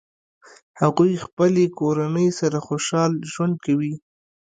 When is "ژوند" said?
3.31-3.55